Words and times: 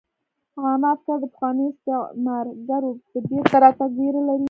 عامه 0.63 0.89
افکار 0.95 1.17
د 1.21 1.25
پخوانیو 1.33 1.71
استعمارګرو 1.71 2.91
د 3.13 3.15
بیرته 3.29 3.55
راتګ 3.63 3.91
ویره 3.97 4.21
لري 4.27 4.39